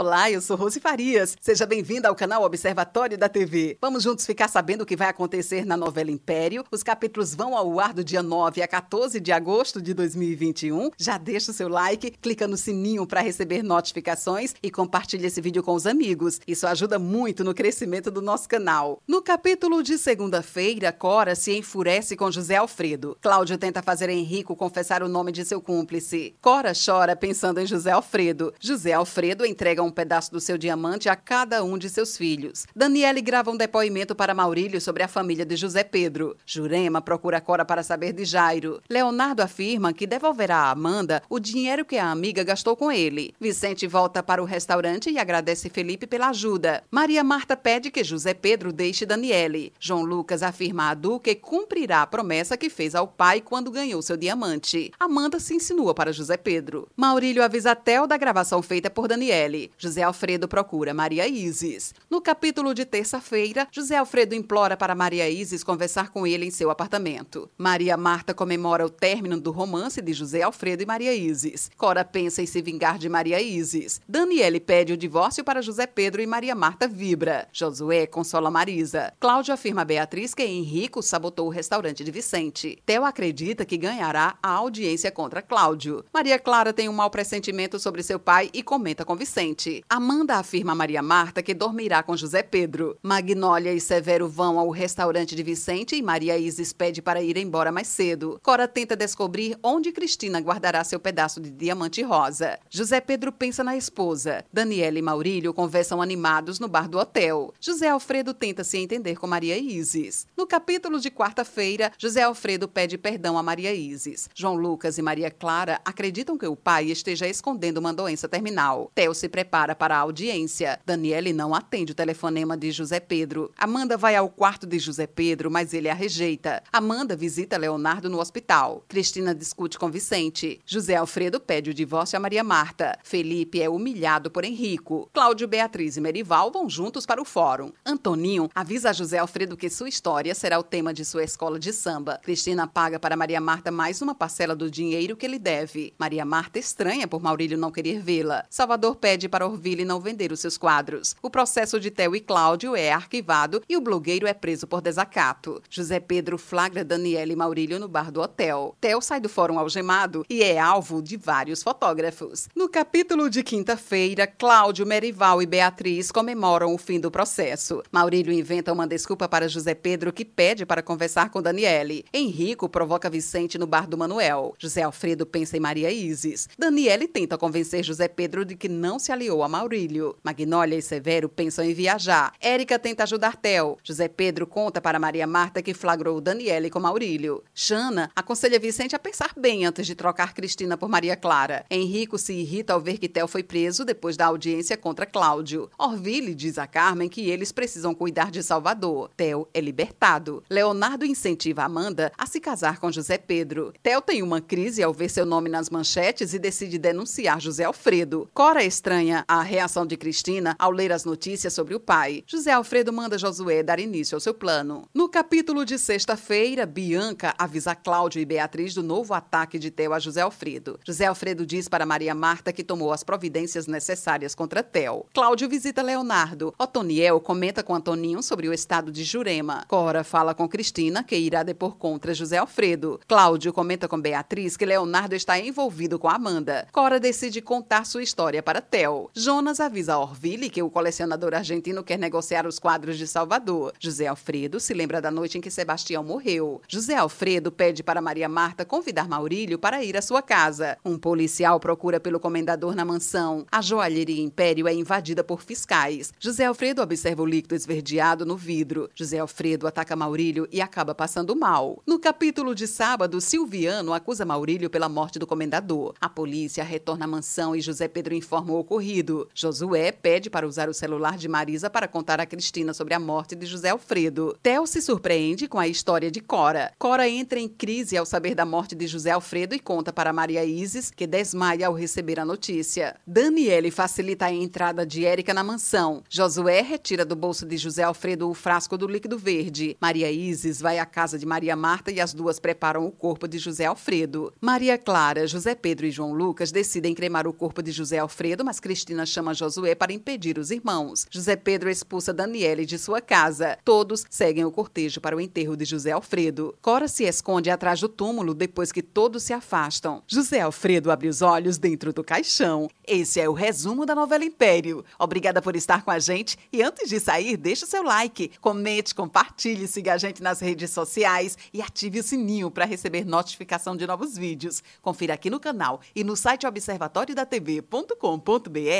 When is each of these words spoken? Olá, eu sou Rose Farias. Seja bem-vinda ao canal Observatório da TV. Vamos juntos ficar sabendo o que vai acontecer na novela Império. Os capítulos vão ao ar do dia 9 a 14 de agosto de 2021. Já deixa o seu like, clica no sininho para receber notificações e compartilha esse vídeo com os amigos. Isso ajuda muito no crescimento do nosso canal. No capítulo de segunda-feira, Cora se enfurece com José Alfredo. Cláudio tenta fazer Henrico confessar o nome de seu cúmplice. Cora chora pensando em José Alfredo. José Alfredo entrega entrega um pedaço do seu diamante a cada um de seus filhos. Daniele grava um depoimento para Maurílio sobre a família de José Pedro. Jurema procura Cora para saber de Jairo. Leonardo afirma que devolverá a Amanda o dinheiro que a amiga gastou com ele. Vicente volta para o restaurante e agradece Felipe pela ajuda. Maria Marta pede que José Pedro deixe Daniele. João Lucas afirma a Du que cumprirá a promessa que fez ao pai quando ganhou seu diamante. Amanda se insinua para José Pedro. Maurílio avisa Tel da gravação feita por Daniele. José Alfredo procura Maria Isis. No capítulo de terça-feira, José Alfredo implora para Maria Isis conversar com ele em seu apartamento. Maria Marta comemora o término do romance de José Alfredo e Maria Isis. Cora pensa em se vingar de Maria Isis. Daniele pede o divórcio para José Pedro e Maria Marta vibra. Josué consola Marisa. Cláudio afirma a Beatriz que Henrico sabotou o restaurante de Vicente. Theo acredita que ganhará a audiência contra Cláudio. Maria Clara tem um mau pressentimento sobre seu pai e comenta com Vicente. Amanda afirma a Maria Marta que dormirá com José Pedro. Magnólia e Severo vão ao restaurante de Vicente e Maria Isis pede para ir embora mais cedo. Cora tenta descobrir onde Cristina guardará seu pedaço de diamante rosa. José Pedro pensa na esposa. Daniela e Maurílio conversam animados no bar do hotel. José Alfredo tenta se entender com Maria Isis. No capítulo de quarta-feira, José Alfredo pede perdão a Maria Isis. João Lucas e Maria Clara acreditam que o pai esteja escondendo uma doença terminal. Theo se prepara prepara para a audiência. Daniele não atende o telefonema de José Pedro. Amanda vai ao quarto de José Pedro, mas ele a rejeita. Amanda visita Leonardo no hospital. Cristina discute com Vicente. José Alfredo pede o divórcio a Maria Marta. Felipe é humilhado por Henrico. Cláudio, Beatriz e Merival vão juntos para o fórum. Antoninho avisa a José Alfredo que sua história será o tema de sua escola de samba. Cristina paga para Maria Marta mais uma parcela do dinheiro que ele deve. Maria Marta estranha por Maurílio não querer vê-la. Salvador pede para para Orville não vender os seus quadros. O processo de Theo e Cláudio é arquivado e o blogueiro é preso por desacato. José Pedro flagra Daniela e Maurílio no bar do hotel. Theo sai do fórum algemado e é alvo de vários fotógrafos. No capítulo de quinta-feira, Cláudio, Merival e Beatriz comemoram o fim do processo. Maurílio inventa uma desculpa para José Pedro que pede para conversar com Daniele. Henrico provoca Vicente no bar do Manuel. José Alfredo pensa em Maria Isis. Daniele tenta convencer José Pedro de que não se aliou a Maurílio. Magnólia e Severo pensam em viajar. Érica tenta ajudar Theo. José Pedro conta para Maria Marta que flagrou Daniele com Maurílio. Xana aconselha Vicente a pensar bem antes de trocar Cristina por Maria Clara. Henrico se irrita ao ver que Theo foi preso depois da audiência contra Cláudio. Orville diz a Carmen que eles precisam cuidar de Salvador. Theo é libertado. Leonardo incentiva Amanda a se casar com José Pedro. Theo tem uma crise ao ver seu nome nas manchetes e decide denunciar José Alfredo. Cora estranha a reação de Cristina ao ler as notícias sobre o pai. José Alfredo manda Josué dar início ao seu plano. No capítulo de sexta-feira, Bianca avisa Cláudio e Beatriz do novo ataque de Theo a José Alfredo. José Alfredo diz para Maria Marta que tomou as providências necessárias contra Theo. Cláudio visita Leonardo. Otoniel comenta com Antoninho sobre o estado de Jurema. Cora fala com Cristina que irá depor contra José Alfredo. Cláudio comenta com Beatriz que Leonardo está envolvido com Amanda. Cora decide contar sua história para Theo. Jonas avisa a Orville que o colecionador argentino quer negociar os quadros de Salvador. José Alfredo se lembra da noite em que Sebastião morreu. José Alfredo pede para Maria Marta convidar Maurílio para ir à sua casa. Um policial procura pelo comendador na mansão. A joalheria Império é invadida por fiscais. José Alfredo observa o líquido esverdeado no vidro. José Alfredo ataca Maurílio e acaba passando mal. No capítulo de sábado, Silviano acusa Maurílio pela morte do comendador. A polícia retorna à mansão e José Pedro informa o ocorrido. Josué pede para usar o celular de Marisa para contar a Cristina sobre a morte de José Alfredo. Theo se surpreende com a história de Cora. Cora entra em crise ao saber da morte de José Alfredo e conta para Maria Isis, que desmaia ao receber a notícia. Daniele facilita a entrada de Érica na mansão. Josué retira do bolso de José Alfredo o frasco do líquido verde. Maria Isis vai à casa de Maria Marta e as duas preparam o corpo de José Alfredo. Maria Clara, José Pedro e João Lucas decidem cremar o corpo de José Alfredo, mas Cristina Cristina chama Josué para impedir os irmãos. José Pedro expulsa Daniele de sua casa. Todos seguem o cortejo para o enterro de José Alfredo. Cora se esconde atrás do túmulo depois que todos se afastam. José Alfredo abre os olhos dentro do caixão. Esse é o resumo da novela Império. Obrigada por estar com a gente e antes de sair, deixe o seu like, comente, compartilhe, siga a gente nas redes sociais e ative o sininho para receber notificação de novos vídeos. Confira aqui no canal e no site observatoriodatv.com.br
Olá, 0.00 0.30
eu 0.30 0.40
sou 0.40 0.56
Rose 0.56 0.80
Farias. 0.80 1.36
Seja 1.42 1.66
bem-vinda 1.66 2.08
ao 2.08 2.14
canal 2.14 2.42
Observatório 2.42 3.18
da 3.18 3.28
TV. 3.28 3.76
Vamos 3.82 4.02
juntos 4.02 4.24
ficar 4.24 4.48
sabendo 4.48 4.80
o 4.80 4.86
que 4.86 4.96
vai 4.96 5.10
acontecer 5.10 5.66
na 5.66 5.76
novela 5.76 6.10
Império. 6.10 6.64
Os 6.70 6.82
capítulos 6.82 7.34
vão 7.34 7.54
ao 7.54 7.78
ar 7.78 7.92
do 7.92 8.02
dia 8.02 8.22
9 8.22 8.62
a 8.62 8.66
14 8.66 9.20
de 9.20 9.30
agosto 9.30 9.82
de 9.82 9.92
2021. 9.92 10.92
Já 10.96 11.18
deixa 11.18 11.50
o 11.50 11.54
seu 11.54 11.68
like, 11.68 12.12
clica 12.12 12.48
no 12.48 12.56
sininho 12.56 13.06
para 13.06 13.20
receber 13.20 13.62
notificações 13.62 14.54
e 14.62 14.70
compartilha 14.70 15.26
esse 15.26 15.38
vídeo 15.38 15.62
com 15.62 15.74
os 15.74 15.86
amigos. 15.86 16.40
Isso 16.48 16.66
ajuda 16.66 16.98
muito 16.98 17.44
no 17.44 17.52
crescimento 17.52 18.10
do 18.10 18.22
nosso 18.22 18.48
canal. 18.48 19.02
No 19.06 19.20
capítulo 19.20 19.82
de 19.82 19.98
segunda-feira, 19.98 20.92
Cora 20.92 21.34
se 21.34 21.54
enfurece 21.54 22.16
com 22.16 22.30
José 22.30 22.56
Alfredo. 22.56 23.18
Cláudio 23.20 23.58
tenta 23.58 23.82
fazer 23.82 24.08
Henrico 24.08 24.56
confessar 24.56 25.02
o 25.02 25.08
nome 25.10 25.30
de 25.30 25.44
seu 25.44 25.60
cúmplice. 25.60 26.34
Cora 26.40 26.72
chora 26.72 27.14
pensando 27.14 27.60
em 27.60 27.66
José 27.66 27.90
Alfredo. 27.90 28.54
José 28.58 28.94
Alfredo 28.94 29.44
entrega 29.44 29.80
entrega 29.80 29.89
um 29.90 29.92
pedaço 29.92 30.30
do 30.30 30.40
seu 30.40 30.56
diamante 30.56 31.08
a 31.08 31.16
cada 31.16 31.62
um 31.64 31.76
de 31.76 31.90
seus 31.90 32.16
filhos. 32.16 32.64
Daniele 32.74 33.20
grava 33.20 33.50
um 33.50 33.56
depoimento 33.56 34.14
para 34.14 34.32
Maurílio 34.32 34.80
sobre 34.80 35.02
a 35.02 35.08
família 35.08 35.44
de 35.44 35.56
José 35.56 35.82
Pedro. 35.82 36.36
Jurema 36.46 37.02
procura 37.02 37.40
Cora 37.40 37.64
para 37.64 37.82
saber 37.82 38.12
de 38.12 38.24
Jairo. 38.24 38.80
Leonardo 38.88 39.42
afirma 39.42 39.92
que 39.92 40.06
devolverá 40.06 40.56
a 40.56 40.70
Amanda 40.70 41.22
o 41.28 41.40
dinheiro 41.40 41.84
que 41.84 41.98
a 41.98 42.10
amiga 42.10 42.44
gastou 42.44 42.76
com 42.76 42.90
ele. 42.90 43.34
Vicente 43.40 43.86
volta 43.86 44.22
para 44.22 44.40
o 44.40 44.46
restaurante 44.46 45.10
e 45.10 45.18
agradece 45.18 45.68
Felipe 45.68 46.06
pela 46.06 46.28
ajuda. 46.28 46.84
Maria 46.90 47.24
Marta 47.24 47.56
pede 47.56 47.90
que 47.90 48.04
José 48.04 48.32
Pedro 48.32 48.72
deixe 48.72 49.04
Daniele. 49.04 49.72
João 49.80 50.02
Lucas 50.02 50.42
afirma 50.42 50.90
a 50.90 50.94
Du 50.94 51.18
que 51.18 51.34
cumprirá 51.34 52.02
a 52.02 52.06
promessa 52.06 52.56
que 52.56 52.70
fez 52.70 52.94
ao 52.94 53.08
pai 53.08 53.40
quando 53.40 53.70
ganhou 53.72 54.00
seu 54.00 54.16
diamante. 54.16 54.92
Amanda 55.00 55.40
se 55.40 55.54
insinua 55.54 55.92
para 55.94 56.12
José 56.12 56.36
Pedro. 56.36 56.88
Maurílio 56.96 57.42
avisa 57.42 57.74
Tel 57.74 58.06
da 58.06 58.16
gravação 58.16 58.62
feita 58.62 58.88
por 58.88 59.08
Daniele. 59.08 59.72
José 59.82 60.02
Alfredo 60.02 60.46
procura 60.46 60.92
Maria 60.92 61.26
Isis. 61.26 61.94
No 62.10 62.20
capítulo 62.20 62.74
de 62.74 62.84
terça-feira, 62.84 63.66
José 63.72 63.96
Alfredo 63.96 64.34
implora 64.34 64.76
para 64.76 64.94
Maria 64.94 65.26
Isis 65.30 65.64
conversar 65.64 66.10
com 66.10 66.26
ele 66.26 66.44
em 66.44 66.50
seu 66.50 66.70
apartamento. 66.70 67.48
Maria 67.56 67.96
Marta 67.96 68.34
comemora 68.34 68.84
o 68.84 68.90
término 68.90 69.40
do 69.40 69.50
romance 69.50 70.02
de 70.02 70.12
José 70.12 70.42
Alfredo 70.42 70.82
e 70.82 70.86
Maria 70.86 71.14
Isis. 71.14 71.70
Cora 71.78 72.04
pensa 72.04 72.42
em 72.42 72.46
se 72.46 72.60
vingar 72.60 72.98
de 72.98 73.08
Maria 73.08 73.40
Isis. 73.40 74.02
Daniele 74.06 74.60
pede 74.60 74.92
o 74.92 74.98
divórcio 74.98 75.42
para 75.42 75.62
José 75.62 75.86
Pedro 75.86 76.20
e 76.20 76.26
Maria 76.26 76.54
Marta 76.54 76.86
vibra. 76.86 77.48
Josué 77.50 78.06
consola 78.06 78.50
Marisa. 78.50 79.14
Cláudio 79.18 79.54
afirma 79.54 79.80
a 79.80 79.86
Beatriz 79.86 80.34
que 80.34 80.42
Henrico 80.42 81.02
sabotou 81.02 81.46
o 81.46 81.50
restaurante 81.50 82.04
de 82.04 82.10
Vicente. 82.10 82.78
Theo 82.84 83.02
acredita 83.02 83.64
que 83.64 83.78
ganhará 83.78 84.36
a 84.42 84.50
audiência 84.50 85.10
contra 85.10 85.40
Cláudio. 85.40 86.04
Maria 86.12 86.38
Clara 86.38 86.70
tem 86.70 86.86
um 86.86 86.92
mau 86.92 87.08
pressentimento 87.08 87.78
sobre 87.78 88.02
seu 88.02 88.18
pai 88.18 88.50
e 88.52 88.62
comenta 88.62 89.06
com 89.06 89.16
Vicente. 89.16 89.69
Amanda 89.88 90.36
afirma 90.36 90.72
a 90.72 90.74
Maria 90.74 91.02
Marta 91.02 91.42
que 91.42 91.54
dormirá 91.54 92.02
com 92.02 92.16
José 92.16 92.42
Pedro. 92.42 92.96
Magnólia 93.02 93.72
e 93.72 93.80
Severo 93.80 94.28
vão 94.28 94.58
ao 94.58 94.70
restaurante 94.70 95.36
de 95.36 95.42
Vicente 95.42 95.94
e 95.94 96.02
Maria 96.02 96.36
Isis 96.38 96.72
pede 96.72 97.02
para 97.02 97.22
ir 97.22 97.36
embora 97.36 97.70
mais 97.70 97.86
cedo. 97.86 98.40
Cora 98.42 98.66
tenta 98.66 98.96
descobrir 98.96 99.56
onde 99.62 99.92
Cristina 99.92 100.40
guardará 100.40 100.82
seu 100.82 100.98
pedaço 100.98 101.40
de 101.40 101.50
diamante 101.50 102.02
rosa. 102.02 102.58
José 102.68 103.00
Pedro 103.00 103.30
pensa 103.30 103.62
na 103.62 103.76
esposa. 103.76 104.44
Daniela 104.52 104.98
e 104.98 105.02
Maurílio 105.02 105.54
conversam 105.54 106.00
animados 106.00 106.58
no 106.58 106.68
bar 106.68 106.88
do 106.88 106.98
hotel. 106.98 107.52
José 107.60 107.88
Alfredo 107.88 108.32
tenta 108.32 108.64
se 108.64 108.78
entender 108.78 109.16
com 109.18 109.26
Maria 109.26 109.58
Isis. 109.58 110.26
No 110.36 110.46
capítulo 110.46 110.98
de 110.98 111.10
quarta-feira, 111.10 111.92
José 111.98 112.22
Alfredo 112.22 112.66
pede 112.66 112.96
perdão 112.96 113.36
a 113.36 113.42
Maria 113.42 113.74
Isis. 113.74 114.28
João 114.34 114.54
Lucas 114.54 114.98
e 114.98 115.02
Maria 115.02 115.30
Clara 115.30 115.80
acreditam 115.84 116.38
que 116.38 116.46
o 116.46 116.56
pai 116.56 116.86
esteja 116.86 117.28
escondendo 117.28 117.78
uma 117.78 117.92
doença 117.92 118.28
terminal. 118.28 118.90
Theo 118.94 119.14
se 119.14 119.28
prepara 119.28 119.49
prepara 119.50 119.74
para 119.74 119.96
a 119.96 119.98
audiência. 119.98 120.78
Daniele 120.86 121.32
não 121.32 121.52
atende 121.52 121.90
o 121.90 121.94
telefonema 121.94 122.56
de 122.56 122.70
José 122.70 123.00
Pedro. 123.00 123.50
Amanda 123.58 123.96
vai 123.96 124.14
ao 124.14 124.28
quarto 124.28 124.64
de 124.64 124.78
José 124.78 125.08
Pedro, 125.08 125.50
mas 125.50 125.74
ele 125.74 125.88
a 125.88 125.94
rejeita. 125.94 126.62
Amanda 126.72 127.16
visita 127.16 127.58
Leonardo 127.58 128.08
no 128.08 128.20
hospital. 128.20 128.84
Cristina 128.86 129.34
discute 129.34 129.76
com 129.76 129.90
Vicente. 129.90 130.60
José 130.64 130.94
Alfredo 130.94 131.40
pede 131.40 131.70
o 131.70 131.74
divórcio 131.74 132.16
a 132.16 132.20
Maria 132.20 132.44
Marta. 132.44 132.96
Felipe 133.02 133.60
é 133.60 133.68
humilhado 133.68 134.30
por 134.30 134.44
Henrico. 134.44 135.10
Cláudio, 135.12 135.48
Beatriz 135.48 135.96
e 135.96 136.00
Merival 136.00 136.52
vão 136.52 136.70
juntos 136.70 137.04
para 137.04 137.20
o 137.20 137.24
fórum. 137.24 137.72
Antoninho 137.84 138.48
avisa 138.54 138.90
a 138.90 138.92
José 138.92 139.18
Alfredo 139.18 139.56
que 139.56 139.68
sua 139.68 139.88
história 139.88 140.32
será 140.32 140.60
o 140.60 140.62
tema 140.62 140.94
de 140.94 141.04
sua 141.04 141.24
escola 141.24 141.58
de 141.58 141.72
samba. 141.72 142.20
Cristina 142.22 142.68
paga 142.68 143.00
para 143.00 143.16
Maria 143.16 143.40
Marta 143.40 143.72
mais 143.72 144.00
uma 144.00 144.14
parcela 144.14 144.54
do 144.54 144.70
dinheiro 144.70 145.16
que 145.16 145.26
ele 145.26 145.40
deve. 145.40 145.92
Maria 145.98 146.24
Marta 146.24 146.60
estranha 146.60 147.08
por 147.08 147.20
Maurílio 147.20 147.58
não 147.58 147.72
querer 147.72 148.00
vê-la. 148.00 148.44
Salvador 148.48 148.94
pede 148.94 149.28
para 149.28 149.39
para 149.40 149.48
Orville 149.48 149.86
não 149.86 149.98
vender 149.98 150.32
os 150.32 150.40
seus 150.40 150.58
quadros. 150.58 151.16
O 151.22 151.30
processo 151.30 151.80
de 151.80 151.90
Theo 151.90 152.14
e 152.14 152.20
Cláudio 152.20 152.76
é 152.76 152.92
arquivado 152.92 153.62
e 153.66 153.74
o 153.74 153.80
blogueiro 153.80 154.26
é 154.26 154.34
preso 154.34 154.66
por 154.66 154.82
desacato. 154.82 155.62
José 155.70 155.98
Pedro 155.98 156.36
flagra 156.36 156.84
Daniela 156.84 157.32
e 157.32 157.36
Maurílio 157.36 157.78
no 157.78 157.88
bar 157.88 158.12
do 158.12 158.20
hotel. 158.20 158.76
Theo 158.78 159.00
sai 159.00 159.18
do 159.18 159.30
fórum 159.30 159.58
algemado 159.58 160.26
e 160.28 160.42
é 160.42 160.58
alvo 160.58 161.00
de 161.00 161.16
vários 161.16 161.62
fotógrafos. 161.62 162.48
No 162.54 162.68
capítulo 162.68 163.30
de 163.30 163.42
quinta-feira, 163.42 164.26
Cláudio, 164.26 164.84
Merival 164.84 165.40
e 165.40 165.46
Beatriz 165.46 166.12
comemoram 166.12 166.74
o 166.74 166.78
fim 166.78 167.00
do 167.00 167.10
processo. 167.10 167.82
Maurílio 167.90 168.34
inventa 168.34 168.74
uma 168.74 168.86
desculpa 168.86 169.26
para 169.26 169.48
José 169.48 169.74
Pedro 169.74 170.12
que 170.12 170.22
pede 170.22 170.66
para 170.66 170.82
conversar 170.82 171.30
com 171.30 171.40
Daniele. 171.40 172.04
Henrico 172.12 172.68
provoca 172.68 173.08
Vicente 173.08 173.56
no 173.56 173.66
bar 173.66 173.88
do 173.88 173.96
Manuel. 173.96 174.54
José 174.58 174.82
Alfredo 174.82 175.24
pensa 175.24 175.56
em 175.56 175.60
Maria 175.60 175.90
Isis. 175.90 176.46
Daniele 176.58 177.08
tenta 177.08 177.38
convencer 177.38 177.82
José 177.82 178.06
Pedro 178.06 178.44
de 178.44 178.54
que 178.54 178.68
não 178.68 178.98
se 178.98 179.10
aliou 179.10 179.29
a 179.30 179.48
Maurílio. 179.48 180.16
Magnólia 180.22 180.76
e 180.76 180.82
Severo 180.82 181.28
pensam 181.28 181.64
em 181.64 181.72
viajar. 181.72 182.32
Érica 182.40 182.78
tenta 182.78 183.04
ajudar 183.04 183.36
Theo. 183.36 183.78
José 183.82 184.08
Pedro 184.08 184.46
conta 184.46 184.80
para 184.80 184.98
Maria 184.98 185.26
Marta 185.26 185.62
que 185.62 185.72
flagrou 185.72 186.20
Daniele 186.20 186.68
com 186.68 186.80
Maurílio. 186.80 187.42
Xana 187.54 188.10
aconselha 188.14 188.58
Vicente 188.58 188.96
a 188.96 188.98
pensar 188.98 189.32
bem 189.36 189.64
antes 189.64 189.86
de 189.86 189.94
trocar 189.94 190.34
Cristina 190.34 190.76
por 190.76 190.88
Maria 190.88 191.16
Clara. 191.16 191.64
Henrico 191.70 192.18
se 192.18 192.32
irrita 192.32 192.72
ao 192.72 192.80
ver 192.80 192.98
que 192.98 193.08
Theo 193.08 193.28
foi 193.28 193.42
preso 193.42 193.84
depois 193.84 194.16
da 194.16 194.26
audiência 194.26 194.76
contra 194.76 195.06
Cláudio. 195.06 195.70
Orville 195.78 196.34
diz 196.34 196.58
a 196.58 196.66
Carmen 196.66 197.08
que 197.08 197.30
eles 197.30 197.52
precisam 197.52 197.94
cuidar 197.94 198.30
de 198.30 198.42
Salvador. 198.42 199.10
Theo 199.16 199.48
é 199.54 199.60
libertado. 199.60 200.42
Leonardo 200.50 201.06
incentiva 201.06 201.62
Amanda 201.62 202.10
a 202.18 202.26
se 202.26 202.40
casar 202.40 202.78
com 202.78 202.90
José 202.90 203.16
Pedro. 203.16 203.72
Theo 203.82 204.00
tem 204.00 204.22
uma 204.22 204.40
crise 204.40 204.82
ao 204.82 204.92
ver 204.92 205.08
seu 205.08 205.24
nome 205.24 205.48
nas 205.48 205.70
manchetes 205.70 206.34
e 206.34 206.38
decide 206.38 206.78
denunciar 206.78 207.40
José 207.40 207.64
Alfredo. 207.64 208.28
Cora 208.34 208.64
estranha 208.64 209.19
a 209.26 209.42
reação 209.42 209.86
de 209.86 209.96
Cristina 209.96 210.56
ao 210.58 210.70
ler 210.70 210.92
as 210.92 211.04
notícias 211.04 211.52
sobre 211.52 211.74
o 211.74 211.80
pai. 211.80 212.24
José 212.26 212.52
Alfredo 212.52 212.92
manda 212.92 213.18
Josué 213.18 213.62
dar 213.62 213.78
início 213.78 214.16
ao 214.16 214.20
seu 214.20 214.34
plano. 214.34 214.88
No 214.94 215.08
capítulo 215.08 215.64
de 215.64 215.78
sexta-feira, 215.78 216.66
Bianca 216.66 217.34
avisa 217.38 217.74
Cláudio 217.74 218.20
e 218.20 218.24
Beatriz 218.24 218.74
do 218.74 218.82
novo 218.82 219.14
ataque 219.14 219.58
de 219.58 219.70
Theo 219.70 219.92
a 219.92 219.98
José 219.98 220.20
Alfredo. 220.20 220.78
José 220.84 221.06
Alfredo 221.06 221.44
diz 221.44 221.68
para 221.68 221.86
Maria 221.86 222.14
Marta 222.14 222.52
que 222.52 222.64
tomou 222.64 222.92
as 222.92 223.04
providências 223.04 223.66
necessárias 223.66 224.34
contra 224.34 224.62
Theo. 224.62 225.06
Cláudio 225.12 225.48
visita 225.48 225.82
Leonardo. 225.82 226.54
Otoniel 226.58 227.20
comenta 227.20 227.62
com 227.62 227.74
Antoninho 227.74 228.22
sobre 228.22 228.48
o 228.48 228.52
estado 228.52 228.90
de 228.90 229.04
Jurema. 229.04 229.64
Cora 229.68 230.04
fala 230.04 230.34
com 230.34 230.48
Cristina 230.48 231.04
que 231.04 231.16
irá 231.16 231.42
depor 231.42 231.76
contra 231.76 232.14
José 232.14 232.38
Alfredo. 232.38 233.00
Cláudio 233.06 233.52
comenta 233.52 233.88
com 233.88 234.00
Beatriz 234.00 234.56
que 234.56 234.66
Leonardo 234.66 235.14
está 235.14 235.38
envolvido 235.38 235.98
com 235.98 236.08
Amanda. 236.08 236.66
Cora 236.72 237.00
decide 237.00 237.40
contar 237.40 237.84
sua 237.84 238.02
história 238.02 238.42
para 238.42 238.60
Theo. 238.60 239.09
Jonas 239.12 239.58
avisa 239.58 239.94
a 239.94 239.98
Orville 239.98 240.48
que 240.48 240.62
o 240.62 240.70
colecionador 240.70 241.34
argentino 241.34 241.82
quer 241.82 241.98
negociar 241.98 242.46
os 242.46 242.60
quadros 242.60 242.96
de 242.96 243.06
Salvador. 243.08 243.72
José 243.78 244.06
Alfredo 244.06 244.60
se 244.60 244.72
lembra 244.72 245.00
da 245.00 245.10
noite 245.10 245.36
em 245.36 245.40
que 245.40 245.50
Sebastião 245.50 246.04
morreu. 246.04 246.62
José 246.68 246.94
Alfredo 246.94 247.50
pede 247.50 247.82
para 247.82 248.00
Maria 248.00 248.28
Marta 248.28 248.64
convidar 248.64 249.08
Maurílio 249.08 249.58
para 249.58 249.82
ir 249.82 249.96
à 249.96 250.02
sua 250.02 250.22
casa. 250.22 250.78
Um 250.84 250.96
policial 250.96 251.58
procura 251.58 251.98
pelo 251.98 252.20
comendador 252.20 252.76
na 252.76 252.84
mansão. 252.84 253.44
A 253.50 253.60
joalheria 253.60 254.22
Império 254.22 254.68
é 254.68 254.72
invadida 254.72 255.24
por 255.24 255.42
fiscais. 255.42 256.12
José 256.20 256.44
Alfredo 256.44 256.80
observa 256.80 257.22
o 257.22 257.26
líquido 257.26 257.56
esverdeado 257.56 258.24
no 258.24 258.36
vidro. 258.36 258.88
José 258.94 259.18
Alfredo 259.18 259.66
ataca 259.66 259.96
Maurílio 259.96 260.46
e 260.52 260.60
acaba 260.60 260.94
passando 260.94 261.34
mal. 261.34 261.82
No 261.84 261.98
capítulo 261.98 262.54
de 262.54 262.68
sábado, 262.68 263.20
Silviano 263.20 263.92
acusa 263.92 264.24
Maurílio 264.24 264.70
pela 264.70 264.88
morte 264.88 265.18
do 265.18 265.26
comendador. 265.26 265.94
A 266.00 266.08
polícia 266.08 266.62
retorna 266.62 267.06
à 267.06 267.08
mansão 267.08 267.56
e 267.56 267.60
José 267.60 267.88
Pedro 267.88 268.14
informa 268.14 268.52
o 268.52 268.58
ocorrido. 268.58 268.99
Josué 269.34 269.92
pede 269.92 270.30
para 270.30 270.46
usar 270.46 270.68
o 270.68 270.74
celular 270.74 271.16
de 271.16 271.28
Marisa 271.28 271.70
para 271.70 271.88
contar 271.88 272.20
a 272.20 272.26
Cristina 272.26 272.74
sobre 272.74 272.94
a 272.94 273.00
morte 273.00 273.34
de 273.34 273.46
José 273.46 273.70
Alfredo. 273.70 274.36
Theo 274.42 274.66
se 274.66 274.82
surpreende 274.82 275.48
com 275.48 275.58
a 275.58 275.68
história 275.68 276.10
de 276.10 276.20
Cora. 276.20 276.72
Cora 276.78 277.08
entra 277.08 277.38
em 277.38 277.48
crise 277.48 277.96
ao 277.96 278.06
saber 278.06 278.34
da 278.34 278.44
morte 278.44 278.74
de 278.74 278.86
José 278.86 279.10
Alfredo 279.10 279.54
e 279.54 279.58
conta 279.58 279.92
para 279.92 280.12
Maria 280.12 280.44
Isis, 280.44 280.90
que 280.90 281.06
desmaia 281.06 281.66
ao 281.66 281.74
receber 281.74 282.18
a 282.18 282.24
notícia. 282.24 282.96
Daniele 283.06 283.70
facilita 283.70 284.26
a 284.26 284.32
entrada 284.32 284.84
de 284.84 285.04
Érica 285.04 285.32
na 285.32 285.44
mansão. 285.44 286.02
Josué 286.08 286.60
retira 286.60 287.04
do 287.04 287.16
bolso 287.16 287.46
de 287.46 287.56
José 287.56 287.82
Alfredo 287.82 288.28
o 288.28 288.34
frasco 288.34 288.76
do 288.76 288.86
líquido 288.86 289.16
verde. 289.16 289.76
Maria 289.80 290.10
Isis 290.10 290.60
vai 290.60 290.78
à 290.78 290.86
casa 290.86 291.18
de 291.18 291.26
Maria 291.26 291.56
Marta 291.56 291.90
e 291.90 292.00
as 292.00 292.12
duas 292.12 292.38
preparam 292.38 292.86
o 292.86 292.90
corpo 292.90 293.28
de 293.28 293.38
José 293.38 293.66
Alfredo. 293.66 294.32
Maria 294.40 294.76
Clara, 294.76 295.26
José 295.26 295.54
Pedro 295.54 295.86
e 295.86 295.90
João 295.90 296.12
Lucas 296.12 296.50
decidem 296.50 296.94
cremar 296.94 297.26
o 297.26 297.32
corpo 297.32 297.62
de 297.62 297.70
José 297.70 297.98
Alfredo, 297.98 298.44
mas 298.44 298.60
Cristina 298.60 298.89
Cristina 298.90 299.06
chama 299.06 299.34
Josué 299.34 299.76
para 299.76 299.92
impedir 299.92 300.36
os 300.36 300.50
irmãos. 300.50 301.06
José 301.10 301.36
Pedro 301.36 301.70
expulsa 301.70 302.12
Daniele 302.12 302.66
de 302.66 302.76
sua 302.76 303.00
casa. 303.00 303.56
Todos 303.64 304.04
seguem 304.10 304.44
o 304.44 304.50
cortejo 304.50 305.00
para 305.00 305.16
o 305.16 305.20
enterro 305.20 305.56
de 305.56 305.64
José 305.64 305.92
Alfredo. 305.92 306.56
Cora 306.60 306.88
se 306.88 307.04
esconde 307.04 307.50
atrás 307.50 307.80
do 307.80 307.88
túmulo 307.88 308.34
depois 308.34 308.72
que 308.72 308.82
todos 308.82 309.22
se 309.22 309.32
afastam. 309.32 310.02
José 310.08 310.40
Alfredo 310.40 310.90
abre 310.90 311.06
os 311.06 311.22
olhos 311.22 311.56
dentro 311.56 311.92
do 311.92 312.02
caixão. 312.02 312.68
Esse 312.84 313.20
é 313.20 313.28
o 313.28 313.32
resumo 313.32 313.86
da 313.86 313.94
novela 313.94 314.24
Império. 314.24 314.84
Obrigada 314.98 315.40
por 315.40 315.54
estar 315.54 315.84
com 315.84 315.92
a 315.92 316.00
gente 316.00 316.36
e 316.52 316.60
antes 316.60 316.88
de 316.88 316.98
sair, 316.98 317.36
deixe 317.36 317.64
o 317.64 317.68
seu 317.68 317.84
like, 317.84 318.32
comente, 318.40 318.92
compartilhe, 318.92 319.68
siga 319.68 319.94
a 319.94 319.98
gente 319.98 320.20
nas 320.20 320.40
redes 320.40 320.70
sociais 320.70 321.38
e 321.54 321.62
ative 321.62 322.00
o 322.00 322.02
sininho 322.02 322.50
para 322.50 322.64
receber 322.64 323.06
notificação 323.06 323.76
de 323.76 323.86
novos 323.86 324.18
vídeos. 324.18 324.64
Confira 324.82 325.14
aqui 325.14 325.30
no 325.30 325.38
canal 325.38 325.80
e 325.94 326.02
no 326.02 326.16
site 326.16 326.44
observatoriodatv.com.br 326.44 328.79